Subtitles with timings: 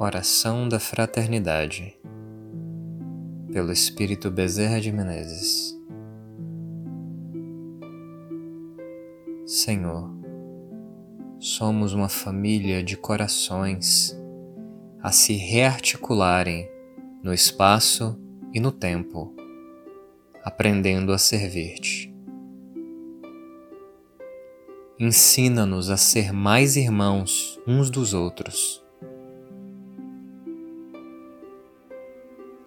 [0.00, 1.98] Oração da Fraternidade,
[3.52, 5.76] pelo Espírito Bezerra de Menezes.
[9.44, 10.08] Senhor,
[11.40, 14.16] somos uma família de corações
[15.02, 16.70] a se rearticularem
[17.20, 18.16] no espaço
[18.54, 19.34] e no tempo,
[20.44, 22.14] aprendendo a servir-te.
[24.96, 28.86] Ensina-nos a ser mais irmãos uns dos outros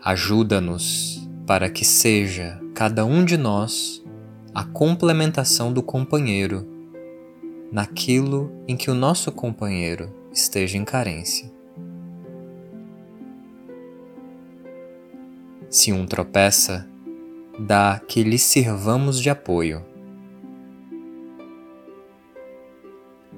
[0.04, 4.04] Ajuda-nos para que seja cada um de nós
[4.52, 6.68] a complementação do companheiro
[7.72, 11.52] naquilo em que o nosso companheiro esteja em carência.
[15.70, 16.90] Se um tropeça,
[17.60, 19.86] dá que lhe sirvamos de apoio.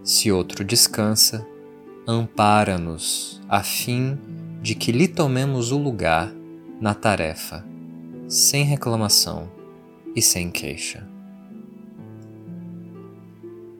[0.01, 1.45] Se outro descansa,
[2.07, 4.17] ampara-nos a fim
[4.61, 6.33] de que lhe tomemos o lugar
[6.79, 7.65] na tarefa,
[8.27, 9.49] sem reclamação
[10.15, 11.07] e sem queixa.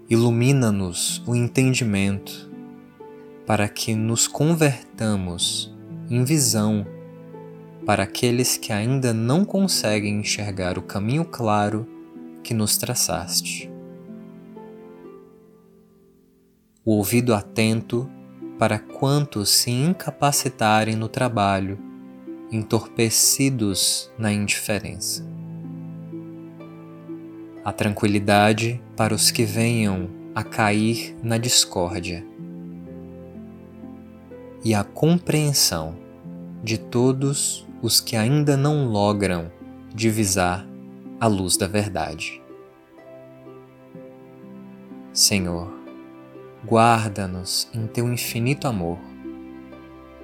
[0.10, 2.52] Ilumina-nos o entendimento
[3.46, 5.74] para que nos convertamos
[6.10, 6.86] em visão
[7.86, 11.88] para aqueles que ainda não conseguem enxergar o caminho claro
[12.44, 13.70] que nos traçaste.
[16.86, 18.10] O ouvido atento
[18.60, 21.80] para quantos se incapacitarem no trabalho
[22.54, 25.26] entorpecidos na indiferença.
[27.66, 32.26] A tranquilidade para os que venham a cair na discórdia.
[34.64, 35.96] E a compreensão
[36.64, 39.52] de todos os que ainda não logram
[39.94, 40.66] divisar
[41.20, 42.42] a luz da verdade.
[45.12, 45.72] Senhor,
[46.66, 48.98] guarda-nos em teu infinito amor,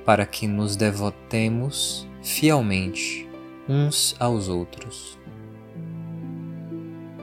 [0.03, 3.29] para que nos devotemos fielmente
[3.67, 5.17] uns aos outros.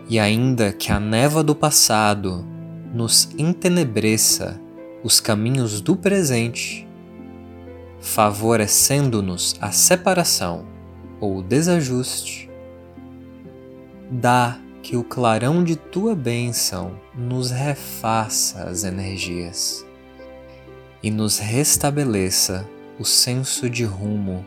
[0.08, 2.46] E ainda que a neva do passado
[2.94, 4.60] nos entenebreça
[5.02, 6.86] os caminhos do presente,
[8.00, 10.64] favorecendo-nos a separação
[11.20, 12.48] ou desajuste,
[14.10, 19.84] dá que o clarão de tua bênção nos refaça as energias
[21.02, 22.64] e nos restabeleça
[22.98, 24.46] o senso de rumo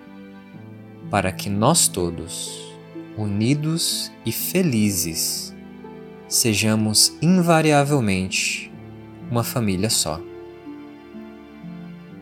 [1.09, 2.74] para que nós todos,
[3.18, 5.56] unidos e felizes,
[6.28, 8.72] sejamos invariavelmente
[9.31, 10.22] uma família só,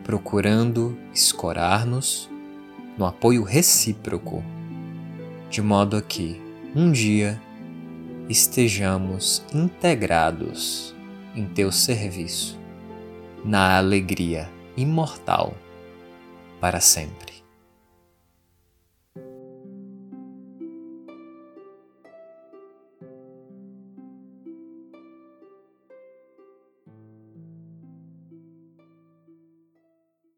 [0.02, 2.30] procurando escorar-nos
[2.96, 4.42] no apoio recíproco,
[5.50, 6.40] de modo a que,
[6.74, 7.40] um dia,
[8.28, 10.94] estejamos integrados
[11.34, 12.58] em teu serviço,
[13.44, 15.54] na alegria imortal
[16.60, 17.47] para sempre.